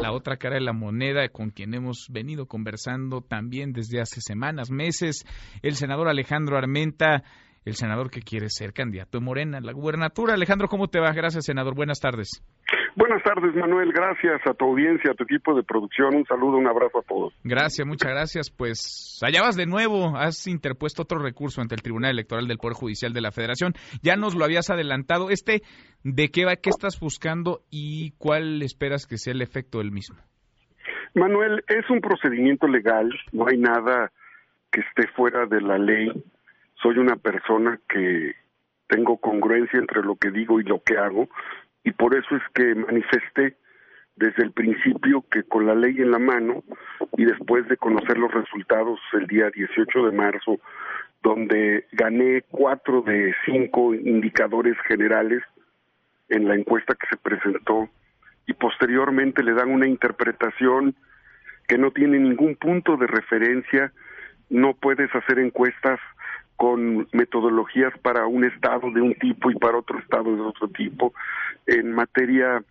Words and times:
La 0.00 0.12
otra 0.12 0.36
cara 0.38 0.54
de 0.54 0.62
la 0.62 0.72
moneda 0.72 1.28
con 1.28 1.50
quien 1.50 1.74
hemos 1.74 2.06
venido 2.08 2.46
conversando 2.46 3.20
también 3.20 3.72
desde 3.72 4.00
hace 4.00 4.20
semanas, 4.20 4.70
meses, 4.70 5.26
el 5.62 5.74
senador 5.74 6.08
Alejandro 6.08 6.56
Armenta, 6.56 7.22
el 7.64 7.74
senador 7.74 8.10
que 8.10 8.22
quiere 8.22 8.48
ser 8.48 8.72
candidato 8.72 9.18
de 9.18 9.24
Morena 9.24 9.60
la 9.60 9.72
gubernatura. 9.72 10.34
Alejandro, 10.34 10.68
¿cómo 10.68 10.88
te 10.88 11.00
va? 11.00 11.12
Gracias, 11.12 11.44
senador. 11.44 11.74
Buenas 11.74 12.00
tardes. 12.00 12.42
Buenas 13.00 13.22
tardes, 13.22 13.54
Manuel. 13.54 13.94
Gracias 13.94 14.46
a 14.46 14.52
tu 14.52 14.66
audiencia, 14.66 15.12
a 15.12 15.14
tu 15.14 15.24
equipo 15.24 15.54
de 15.54 15.62
producción. 15.62 16.16
Un 16.16 16.26
saludo, 16.26 16.58
un 16.58 16.66
abrazo 16.66 16.98
a 16.98 17.02
todos. 17.02 17.32
Gracias, 17.42 17.88
muchas 17.88 18.10
gracias. 18.10 18.50
Pues 18.50 19.18
allá 19.26 19.40
vas 19.40 19.56
de 19.56 19.64
nuevo. 19.64 20.18
Has 20.18 20.46
interpuesto 20.46 21.04
otro 21.04 21.18
recurso 21.18 21.62
ante 21.62 21.74
el 21.74 21.80
Tribunal 21.80 22.10
Electoral 22.10 22.46
del 22.46 22.58
Poder 22.58 22.76
Judicial 22.76 23.14
de 23.14 23.22
la 23.22 23.32
Federación. 23.32 23.72
Ya 24.02 24.16
nos 24.16 24.34
lo 24.34 24.44
habías 24.44 24.68
adelantado. 24.68 25.30
Este, 25.30 25.62
¿de 26.04 26.28
qué 26.28 26.44
va? 26.44 26.56
¿Qué 26.56 26.68
estás 26.68 27.00
buscando 27.00 27.62
y 27.70 28.10
cuál 28.18 28.60
esperas 28.60 29.06
que 29.06 29.16
sea 29.16 29.32
el 29.32 29.40
efecto 29.40 29.78
del 29.78 29.92
mismo? 29.92 30.18
Manuel, 31.14 31.64
es 31.68 31.88
un 31.88 32.02
procedimiento 32.02 32.66
legal. 32.66 33.08
No 33.32 33.46
hay 33.50 33.56
nada 33.56 34.12
que 34.70 34.82
esté 34.82 35.10
fuera 35.16 35.46
de 35.46 35.62
la 35.62 35.78
ley. 35.78 36.12
Soy 36.82 36.98
una 36.98 37.16
persona 37.16 37.80
que 37.88 38.34
tengo 38.88 39.16
congruencia 39.16 39.78
entre 39.78 40.02
lo 40.02 40.16
que 40.16 40.30
digo 40.30 40.60
y 40.60 40.64
lo 40.64 40.82
que 40.82 40.98
hago 40.98 41.30
y 41.84 41.92
por 41.92 42.14
eso 42.14 42.36
es 42.36 42.42
que 42.54 42.74
manifesté 42.74 43.56
desde 44.16 44.42
el 44.42 44.52
principio 44.52 45.24
que 45.30 45.44
con 45.44 45.66
la 45.66 45.74
ley 45.74 45.96
en 45.98 46.10
la 46.10 46.18
mano 46.18 46.62
y 47.16 47.24
después 47.24 47.66
de 47.68 47.76
conocer 47.76 48.18
los 48.18 48.32
resultados 48.32 49.00
el 49.14 49.26
día 49.26 49.50
18 49.50 50.06
de 50.06 50.12
marzo, 50.12 50.60
donde 51.22 51.86
gané 51.92 52.42
cuatro 52.50 53.02
de 53.02 53.34
cinco 53.46 53.94
indicadores 53.94 54.76
generales 54.86 55.42
en 56.28 56.48
la 56.48 56.54
encuesta 56.54 56.94
que 56.94 57.06
se 57.08 57.16
presentó 57.16 57.88
y 58.46 58.52
posteriormente 58.52 59.42
le 59.42 59.54
dan 59.54 59.70
una 59.70 59.86
interpretación 59.86 60.94
que 61.66 61.78
no 61.78 61.90
tiene 61.90 62.18
ningún 62.18 62.56
punto 62.56 62.96
de 62.96 63.06
referencia, 63.06 63.92
no 64.48 64.74
puedes 64.74 65.14
hacer 65.14 65.38
encuestas 65.38 66.00
con 66.60 67.08
metodologías 67.12 67.98
para 68.00 68.26
un 68.26 68.44
estado 68.44 68.90
de 68.90 69.00
un 69.00 69.14
tipo 69.14 69.50
y 69.50 69.54
para 69.54 69.78
otro 69.78 69.98
estado 69.98 70.36
de 70.36 70.42
otro 70.42 70.68
tipo, 70.68 71.14
en 71.66 71.90
materia 71.90 72.62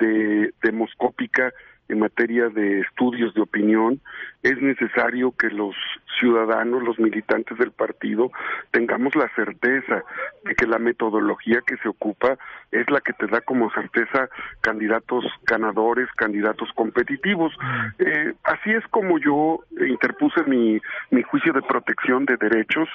de 0.00 0.52
demoscópica, 0.60 1.52
en 1.88 2.00
materia 2.00 2.48
de 2.48 2.80
estudios 2.80 3.34
de 3.34 3.40
opinión, 3.40 4.00
es 4.42 4.60
necesario 4.60 5.32
que 5.32 5.48
los 5.48 5.74
ciudadanos, 6.20 6.82
los 6.82 6.98
militantes 6.98 7.56
del 7.58 7.72
partido, 7.72 8.30
tengamos 8.70 9.14
la 9.14 9.28
certeza 9.34 10.02
de 10.44 10.54
que 10.54 10.66
la 10.66 10.78
metodología 10.78 11.60
que 11.66 11.76
se 11.78 11.88
ocupa 11.88 12.36
es 12.70 12.88
la 12.90 13.00
que 13.00 13.12
te 13.12 13.26
da 13.26 13.40
como 13.40 13.70
certeza 13.70 14.28
candidatos 14.60 15.24
ganadores, 15.44 16.08
candidatos 16.16 16.68
competitivos. 16.74 17.52
Eh, 17.98 18.34
así 18.44 18.70
es 18.70 18.86
como 18.88 19.18
yo 19.18 19.60
interpuse 19.86 20.42
mi, 20.44 20.80
mi 21.10 21.22
juicio 21.22 21.52
de 21.52 21.62
protección 21.62 22.24
de 22.26 22.36
derechos 22.36 22.88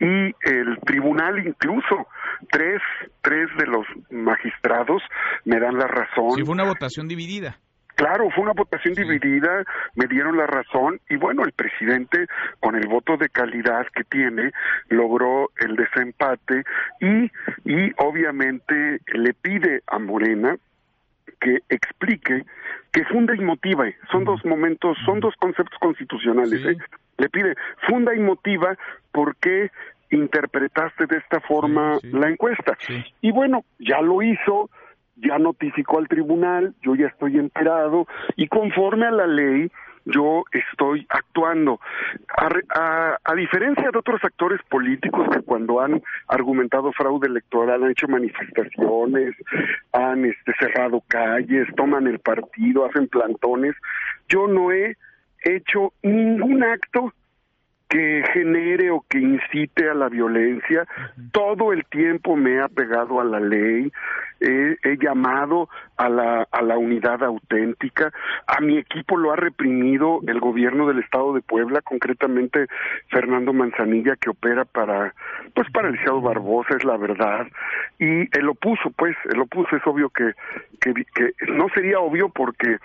y 0.00 0.34
el 0.48 0.78
tribunal 0.84 1.46
incluso 1.46 2.06
tres, 2.50 2.80
tres 3.22 3.48
de 3.58 3.66
los 3.66 3.86
magistrados 4.10 5.02
me 5.44 5.58
dan 5.58 5.78
la 5.78 5.86
razón. 5.86 6.32
Sí, 6.36 6.42
fue 6.44 6.54
una 6.54 6.64
votación 6.64 7.08
dividida. 7.08 7.58
Claro, 7.96 8.28
fue 8.30 8.44
una 8.44 8.52
votación 8.52 8.94
dividida, 8.94 9.64
me 9.94 10.06
dieron 10.06 10.36
la 10.36 10.46
razón 10.46 11.00
y 11.08 11.16
bueno, 11.16 11.44
el 11.44 11.52
presidente 11.52 12.26
con 12.60 12.76
el 12.76 12.86
voto 12.86 13.16
de 13.16 13.30
calidad 13.30 13.86
que 13.94 14.04
tiene 14.04 14.52
logró 14.88 15.50
el 15.56 15.76
desempate 15.76 16.62
y, 17.00 17.24
y 17.64 17.92
obviamente 17.96 19.00
le 19.14 19.32
pide 19.32 19.82
a 19.86 19.98
Morena 19.98 20.56
que 21.40 21.60
explique, 21.70 22.44
que 22.92 23.04
funda 23.06 23.34
y 23.34 23.40
motive. 23.40 23.96
Son 24.10 24.24
dos 24.24 24.44
momentos, 24.44 24.96
son 25.04 25.20
dos 25.20 25.34
conceptos 25.38 25.78
constitucionales. 25.80 26.64
¿eh? 26.66 26.76
Le 27.18 27.28
pide, 27.30 27.54
funda 27.88 28.14
y 28.14 28.20
motiva 28.20 28.76
por 29.10 29.36
qué 29.36 29.70
interpretaste 30.10 31.06
de 31.06 31.16
esta 31.16 31.40
forma 31.40 31.98
la 32.02 32.28
encuesta. 32.28 32.76
Y 33.20 33.32
bueno, 33.32 33.64
ya 33.78 34.00
lo 34.00 34.22
hizo, 34.22 34.70
ya 35.16 35.38
notificó 35.38 35.98
al 35.98 36.08
tribunal, 36.08 36.74
yo 36.82 36.94
ya 36.94 37.06
estoy 37.06 37.38
enterado 37.38 38.06
y 38.36 38.48
conforme 38.48 39.06
a 39.06 39.10
la 39.10 39.26
ley 39.26 39.70
yo 40.06 40.44
estoy 40.52 41.04
actuando. 41.10 41.80
A, 42.38 43.18
a, 43.24 43.34
diferencia 43.34 43.90
de 43.90 43.98
otros 43.98 44.22
actores 44.22 44.60
políticos 44.68 45.28
que 45.32 45.40
cuando 45.40 45.80
han 45.80 46.00
argumentado 46.28 46.92
fraude 46.92 47.26
electoral 47.26 47.82
han 47.82 47.90
hecho 47.90 48.06
manifestaciones, 48.06 49.34
han 49.92 50.24
este, 50.24 50.54
cerrado 50.60 51.02
calles, 51.08 51.66
toman 51.76 52.06
el 52.06 52.20
partido, 52.20 52.86
hacen 52.86 53.08
plantones, 53.08 53.74
yo 54.28 54.46
no 54.46 54.70
he 54.70 54.96
hecho 55.42 55.92
ningún 56.02 56.62
acto 56.62 57.12
que 57.88 58.24
genere 58.32 58.90
o 58.90 59.04
que 59.08 59.18
incite 59.18 59.88
a 59.88 59.94
la 59.94 60.08
violencia. 60.08 60.86
Todo 61.32 61.72
el 61.72 61.84
tiempo 61.86 62.36
me 62.36 62.60
ha 62.60 62.68
pegado 62.68 63.20
a 63.20 63.24
la 63.24 63.40
ley, 63.40 63.92
he 64.40 64.98
llamado 65.00 65.68
a 65.96 66.08
la, 66.08 66.46
a 66.50 66.62
la 66.62 66.76
unidad 66.76 67.22
auténtica, 67.22 68.12
a 68.46 68.60
mi 68.60 68.76
equipo 68.76 69.16
lo 69.16 69.32
ha 69.32 69.36
reprimido 69.36 70.20
el 70.26 70.40
gobierno 70.40 70.86
del 70.86 70.98
estado 70.98 71.32
de 71.32 71.40
Puebla, 71.40 71.80
concretamente 71.80 72.66
Fernando 73.08 73.52
Manzanilla, 73.52 74.16
que 74.16 74.30
opera 74.30 74.64
para, 74.64 75.14
pues 75.54 75.70
para 75.70 75.88
Eliseo 75.88 76.20
Barbosa, 76.20 76.76
es 76.76 76.84
la 76.84 76.96
verdad, 76.96 77.46
y 77.98 78.20
él 78.36 78.44
lo 78.44 78.54
puso, 78.54 78.90
pues, 78.90 79.16
él 79.30 79.38
lo 79.38 79.46
puso, 79.46 79.76
es 79.76 79.86
obvio 79.86 80.10
que, 80.10 80.32
que, 80.80 80.92
que 81.14 81.52
no 81.52 81.68
sería 81.70 82.00
obvio 82.00 82.28
porque 82.28 82.76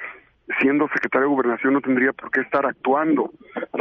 siendo 0.59 0.87
secretario 0.89 1.27
de 1.27 1.35
gobernación 1.35 1.73
no 1.73 1.81
tendría 1.81 2.13
por 2.13 2.31
qué 2.31 2.41
estar 2.41 2.65
actuando 2.65 3.31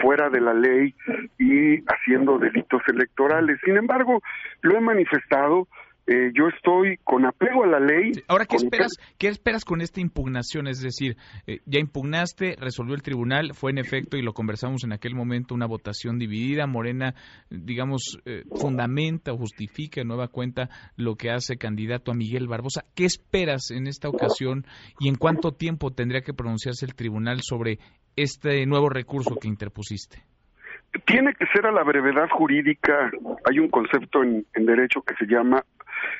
fuera 0.00 0.28
de 0.30 0.40
la 0.40 0.54
ley 0.54 0.94
y 1.38 1.78
haciendo 1.86 2.38
delitos 2.38 2.82
electorales. 2.88 3.58
Sin 3.64 3.76
embargo, 3.76 4.20
lo 4.62 4.76
he 4.76 4.80
manifestado, 4.80 5.66
eh, 6.06 6.32
yo 6.34 6.48
estoy 6.48 6.96
con 7.04 7.24
apego 7.24 7.62
a 7.62 7.68
la 7.68 7.78
ley. 7.78 8.10
Ahora, 8.26 8.44
¿qué 8.44 8.56
esperas, 8.56 8.92
¿qué 9.16 9.28
esperas 9.28 9.64
con 9.64 9.80
esta 9.80 10.00
impugnación? 10.00 10.66
Es 10.66 10.80
decir, 10.80 11.16
eh, 11.46 11.60
ya 11.66 11.78
impugnaste, 11.78 12.56
resolvió 12.58 12.96
el 12.96 13.02
tribunal, 13.02 13.52
fue 13.54 13.70
en 13.70 13.78
efecto, 13.78 14.16
y 14.16 14.22
lo 14.22 14.32
conversamos 14.32 14.82
en 14.82 14.92
aquel 14.92 15.14
momento, 15.14 15.54
una 15.54 15.66
votación 15.66 16.18
dividida. 16.18 16.66
Morena, 16.66 17.14
digamos, 17.48 18.18
eh, 18.24 18.42
fundamenta 18.56 19.32
o 19.32 19.36
justifica 19.36 20.00
en 20.00 20.08
nueva 20.08 20.26
cuenta 20.26 20.68
lo 20.96 21.14
que 21.14 21.30
hace 21.30 21.58
candidato 21.58 22.10
a 22.10 22.14
Miguel 22.14 22.48
Barbosa. 22.48 22.84
¿Qué 22.96 23.04
esperas 23.04 23.70
en 23.70 23.86
esta 23.86 24.08
ocasión 24.08 24.66
y 24.98 25.08
en 25.08 25.14
cuánto 25.14 25.52
tiempo 25.52 25.92
tendría 25.92 26.22
que 26.22 26.34
pronunciarse 26.34 26.86
el 26.86 26.96
tribunal 26.96 27.38
sobre 27.42 27.78
este 28.22 28.66
nuevo 28.66 28.88
recurso 28.88 29.36
que 29.36 29.48
interpusiste? 29.48 30.22
Tiene 31.04 31.34
que 31.34 31.46
ser 31.46 31.66
a 31.66 31.72
la 31.72 31.84
brevedad 31.84 32.28
jurídica. 32.30 33.10
Hay 33.48 33.58
un 33.58 33.68
concepto 33.68 34.22
en, 34.22 34.44
derecho 34.54 35.02
que 35.02 35.14
se 35.14 35.26
llama 35.26 35.64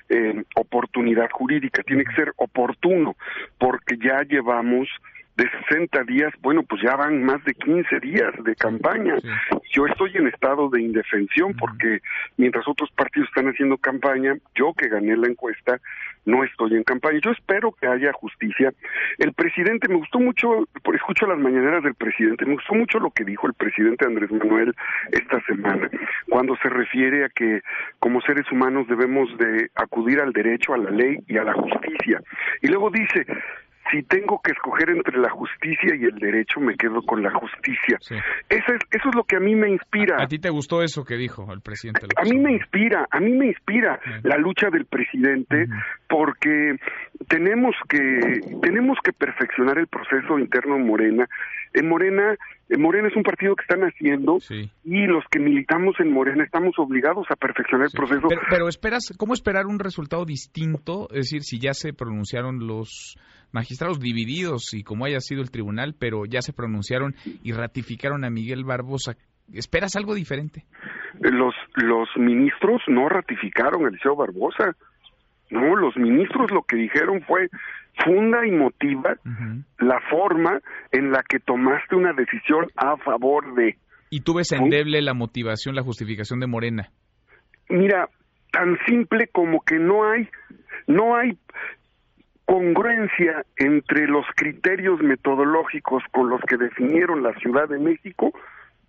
eh, 0.08 0.44
oportunidad 0.56 1.28
jurídica, 1.32 1.82
tiene 1.82 2.04
que 2.04 2.14
ser 2.14 2.32
oportuno, 2.36 3.16
porque 3.58 3.96
ya 3.96 4.22
llevamos 4.22 4.88
de 5.40 5.48
60 5.68 6.04
días, 6.04 6.32
bueno, 6.42 6.62
pues 6.62 6.82
ya 6.82 6.96
van 6.96 7.24
más 7.24 7.42
de 7.44 7.54
15 7.54 8.00
días 8.00 8.30
de 8.44 8.54
campaña. 8.56 9.16
Yo 9.72 9.86
estoy 9.86 10.14
en 10.14 10.26
estado 10.26 10.68
de 10.68 10.82
indefensión 10.82 11.54
porque 11.58 12.00
mientras 12.36 12.68
otros 12.68 12.90
partidos 12.90 13.28
están 13.28 13.48
haciendo 13.48 13.78
campaña, 13.78 14.34
yo 14.54 14.74
que 14.74 14.88
gané 14.88 15.16
la 15.16 15.28
encuesta, 15.28 15.80
no 16.26 16.44
estoy 16.44 16.74
en 16.74 16.84
campaña. 16.84 17.20
Yo 17.24 17.30
espero 17.30 17.72
que 17.72 17.86
haya 17.86 18.12
justicia. 18.12 18.74
El 19.16 19.32
presidente, 19.32 19.88
me 19.88 19.94
gustó 19.94 20.18
mucho, 20.18 20.68
escucho 20.92 21.26
las 21.26 21.38
mañaneras 21.38 21.82
del 21.84 21.94
presidente, 21.94 22.44
me 22.44 22.54
gustó 22.54 22.74
mucho 22.74 22.98
lo 22.98 23.10
que 23.10 23.24
dijo 23.24 23.46
el 23.46 23.54
presidente 23.54 24.04
Andrés 24.04 24.30
Manuel 24.30 24.74
esta 25.10 25.40
semana, 25.46 25.88
cuando 26.28 26.54
se 26.56 26.68
refiere 26.68 27.24
a 27.24 27.30
que 27.30 27.62
como 27.98 28.20
seres 28.20 28.50
humanos 28.52 28.86
debemos 28.88 29.28
de 29.38 29.70
acudir 29.74 30.20
al 30.20 30.34
derecho, 30.34 30.74
a 30.74 30.78
la 30.78 30.90
ley 30.90 31.18
y 31.26 31.38
a 31.38 31.44
la 31.44 31.54
justicia. 31.54 32.20
Y 32.60 32.68
luego 32.68 32.90
dice, 32.90 33.24
si 33.90 34.02
tengo 34.04 34.40
que 34.42 34.52
escoger 34.52 34.90
entre 34.90 35.18
la 35.18 35.30
justicia 35.30 35.94
y 35.94 36.04
el 36.04 36.18
derecho, 36.18 36.60
me 36.60 36.76
quedo 36.76 37.02
con 37.02 37.22
la 37.22 37.30
justicia. 37.32 37.98
Eso, 38.00 38.72
es, 38.74 38.80
eso 38.90 39.08
es 39.08 39.14
lo 39.14 39.24
que 39.24 39.36
a 39.36 39.40
mí 39.40 39.54
me 39.54 39.70
inspira. 39.70 40.16
¿A 40.18 40.26
ti 40.26 40.38
te 40.38 40.50
gustó 40.50 40.82
eso 40.82 41.04
que 41.04 41.16
dijo 41.16 41.52
el 41.52 41.60
presidente? 41.60 42.06
A 42.16 42.24
mí 42.24 42.38
me 42.38 42.52
inspira, 42.52 43.06
a 43.10 43.20
mí 43.20 43.32
me 43.32 43.46
inspira 43.46 44.00
la 44.22 44.36
lucha 44.36 44.70
del 44.70 44.86
presidente 44.86 45.66
porque 46.08 46.76
tenemos 47.28 47.74
que, 47.88 48.40
tenemos 48.62 48.98
que 49.02 49.12
perfeccionar 49.12 49.78
el 49.78 49.86
proceso 49.86 50.38
interno 50.38 50.76
en 50.76 50.86
Morena. 50.86 51.28
En 51.72 51.88
Morena 51.88 52.36
Morena 52.78 53.08
es 53.08 53.16
un 53.16 53.22
partido 53.22 53.56
que 53.56 53.62
están 53.62 53.82
haciendo 53.82 54.38
y 54.84 55.06
los 55.06 55.24
que 55.30 55.40
militamos 55.40 55.96
en 55.98 56.12
Morena 56.12 56.44
estamos 56.44 56.78
obligados 56.78 57.26
a 57.30 57.36
perfeccionar 57.36 57.86
el 57.86 57.92
proceso. 57.92 58.28
Pero, 58.28 58.42
pero, 58.48 58.68
esperas, 58.68 59.12
¿cómo 59.18 59.34
esperar 59.34 59.66
un 59.66 59.78
resultado 59.78 60.24
distinto? 60.24 61.08
Es 61.10 61.30
decir, 61.30 61.42
si 61.42 61.58
ya 61.58 61.74
se 61.74 61.92
pronunciaron 61.92 62.66
los 62.66 63.16
magistrados 63.52 63.98
divididos 63.98 64.72
y 64.72 64.82
como 64.82 65.04
haya 65.04 65.20
sido 65.20 65.42
el 65.42 65.50
tribunal, 65.50 65.94
pero 65.98 66.24
ya 66.26 66.42
se 66.42 66.52
pronunciaron 66.52 67.14
y 67.42 67.52
ratificaron 67.52 68.24
a 68.24 68.30
Miguel 68.30 68.64
Barbosa, 68.64 69.16
¿esperas 69.52 69.96
algo 69.96 70.14
diferente? 70.14 70.64
Los, 71.18 71.54
los 71.74 72.08
ministros 72.16 72.80
no 72.86 73.08
ratificaron 73.08 73.84
a 73.84 73.88
Eliseo 73.88 74.14
Barbosa. 74.14 74.76
No, 75.50 75.74
los 75.74 75.96
ministros 75.96 76.52
lo 76.52 76.62
que 76.62 76.76
dijeron 76.76 77.22
fue 77.22 77.48
funda 78.04 78.46
y 78.46 78.50
motiva 78.50 79.16
la 79.78 80.00
forma 80.10 80.60
en 80.92 81.10
la 81.12 81.22
que 81.28 81.38
tomaste 81.40 81.96
una 81.96 82.12
decisión 82.12 82.66
a 82.76 82.96
favor 82.98 83.54
de. 83.54 83.76
¿Y 84.10 84.20
tú 84.20 84.34
ves 84.34 84.52
endeble 84.52 85.02
la 85.02 85.14
motivación, 85.14 85.74
la 85.74 85.82
justificación 85.82 86.40
de 86.40 86.46
Morena? 86.46 86.90
Mira, 87.68 88.08
tan 88.52 88.76
simple 88.86 89.28
como 89.28 89.60
que 89.60 89.78
no 89.78 90.10
hay, 90.10 90.28
no 90.86 91.16
hay 91.16 91.38
congruencia 92.44 93.44
entre 93.56 94.08
los 94.08 94.26
criterios 94.34 95.00
metodológicos 95.00 96.02
con 96.10 96.28
los 96.28 96.40
que 96.48 96.56
definieron 96.56 97.22
la 97.22 97.32
Ciudad 97.34 97.68
de 97.68 97.78
México 97.78 98.32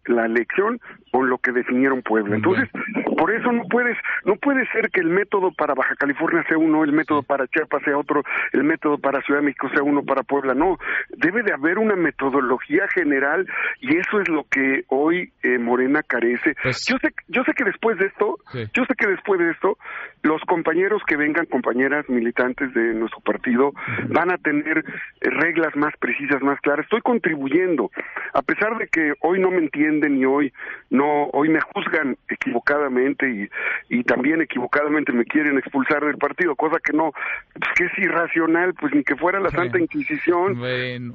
la 0.05 0.25
elección 0.25 0.79
con 1.11 1.29
lo 1.29 1.37
que 1.37 1.51
definieron 1.51 2.01
Puebla. 2.01 2.35
Entonces, 2.35 2.69
por 3.17 3.31
eso 3.31 3.51
no 3.51 3.63
puedes, 3.69 3.97
no 4.25 4.35
puede 4.37 4.65
ser 4.71 4.89
que 4.89 5.01
el 5.01 5.09
método 5.09 5.51
para 5.51 5.73
Baja 5.73 5.95
California 5.95 6.43
sea 6.47 6.57
uno, 6.57 6.83
el 6.83 6.93
método 6.93 7.21
para 7.21 7.47
Chiapas 7.47 7.83
sea 7.83 7.97
otro, 7.97 8.23
el 8.53 8.63
método 8.63 8.97
para 8.97 9.21
Ciudad 9.21 9.41
de 9.41 9.45
México 9.47 9.69
sea 9.73 9.83
uno 9.83 10.03
para 10.03 10.23
Puebla. 10.23 10.53
No, 10.53 10.77
debe 11.09 11.43
de 11.43 11.53
haber 11.53 11.77
una 11.77 11.95
metodología 11.95 12.87
general 12.93 13.47
y 13.81 13.97
eso 13.97 14.21
es 14.21 14.29
lo 14.29 14.45
que 14.49 14.85
hoy 14.87 15.31
eh, 15.43 15.57
Morena 15.57 16.01
carece. 16.03 16.55
Pues 16.63 16.85
yo 16.85 16.97
sé, 17.01 17.13
yo 17.27 17.43
sé 17.43 17.53
que 17.53 17.65
después 17.65 17.97
de 17.97 18.07
esto, 18.07 18.37
yo 18.73 18.85
sé 18.85 18.93
que 18.97 19.07
después 19.07 19.39
de 19.39 19.51
esto, 19.51 19.77
los 20.23 20.41
compañeros 20.43 21.01
que 21.05 21.17
vengan, 21.17 21.45
compañeras 21.45 22.07
militantes 22.09 22.73
de 22.73 22.93
nuestro 22.93 23.19
partido, 23.21 23.73
van 24.07 24.31
a 24.31 24.37
tener 24.37 24.79
eh, 24.79 25.29
reglas 25.29 25.75
más 25.75 25.93
precisas, 25.99 26.41
más 26.41 26.59
claras. 26.61 26.85
Estoy 26.85 27.01
contribuyendo, 27.01 27.91
a 28.33 28.41
pesar 28.41 28.77
de 28.77 28.87
que 28.87 29.13
hoy 29.21 29.39
no 29.39 29.51
me 29.51 29.57
entienden 29.57 30.17
y 30.17 30.25
hoy 30.25 30.53
no, 30.89 31.00
hoy 31.05 31.49
me 31.49 31.59
juzgan 31.61 32.17
equivocadamente 32.29 33.29
y, 33.29 33.49
y 33.89 34.03
también 34.03 34.41
equivocadamente 34.41 35.11
me 35.11 35.25
quieren 35.25 35.57
expulsar 35.57 36.03
del 36.05 36.17
partido, 36.17 36.55
cosa 36.55 36.77
que 36.83 36.93
no, 36.93 37.11
pues 37.53 37.69
que 37.75 37.85
es 37.85 37.91
irracional, 37.99 38.73
pues 38.73 38.93
ni 38.93 39.03
que 39.03 39.15
fuera 39.15 39.39
la 39.39 39.49
Santa 39.49 39.79
Inquisición 39.79 40.57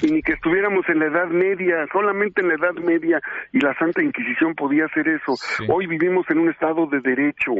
y 0.00 0.10
ni 0.10 0.22
que 0.22 0.32
estuviéramos 0.32 0.88
en 0.88 0.98
la 0.98 1.06
Edad 1.06 1.28
Media, 1.28 1.86
solamente 1.92 2.42
en 2.42 2.48
la 2.48 2.54
Edad 2.54 2.74
Media 2.74 3.20
y 3.52 3.60
la 3.60 3.74
Santa 3.78 4.02
Inquisición 4.02 4.54
podía 4.54 4.86
hacer 4.86 5.08
eso. 5.08 5.34
Hoy 5.68 5.86
vivimos 5.86 6.26
en 6.30 6.38
un 6.38 6.50
estado 6.50 6.86
de 6.86 7.00
derecho 7.00 7.52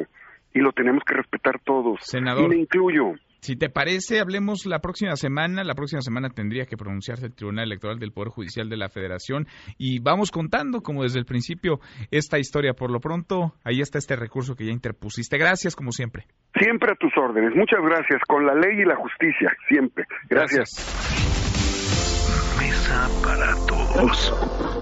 y 0.55 0.61
lo 0.61 0.73
tenemos 0.73 1.03
que 1.05 1.15
respetar 1.15 1.61
todos. 1.61 2.01
Senador. 2.03 2.45
Y 2.45 2.49
me 2.49 2.57
incluyo. 2.57 3.13
Si 3.47 3.55
te 3.55 3.69
parece, 3.69 4.19
hablemos 4.19 4.67
la 4.67 4.81
próxima 4.81 5.15
semana. 5.15 5.63
La 5.63 5.77
próxima 5.77 6.01
semana 6.01 6.31
tendría 6.31 6.65
que 6.65 6.77
pronunciarse 6.77 7.27
el 7.27 7.33
Tribunal 7.33 7.67
Electoral 7.67 8.01
del 8.01 8.11
Poder 8.11 8.31
Judicial 8.31 8.69
de 8.69 8.77
la 8.77 8.89
Federación 8.89 9.47
y 9.79 10.01
vamos 10.01 10.33
contando, 10.33 10.81
como 10.81 11.05
desde 11.05 11.21
el 11.21 11.27
principio, 11.27 11.79
esta 12.11 12.41
historia. 12.41 12.75
Por 12.75 12.91
lo 12.91 12.99
pronto, 12.99 13.55
ahí 13.63 13.81
está 13.81 13.99
este 13.99 14.17
recurso 14.17 14.57
que 14.57 14.67
ya 14.67 14.73
interpusiste. 14.73 15.39
Gracias, 15.39 15.77
como 15.77 15.93
siempre. 15.93 16.25
Siempre 16.59 16.91
a 16.91 16.97
tus 16.97 17.17
órdenes. 17.17 17.55
Muchas 17.55 17.79
gracias. 17.85 18.21
Con 18.27 18.45
la 18.45 18.55
ley 18.57 18.81
y 18.81 18.85
la 18.85 18.97
justicia, 18.97 19.57
siempre. 19.69 20.07
gracias. 20.29 20.71
Mesa 22.59 23.09
para 23.23 23.55
todos. 23.69 24.76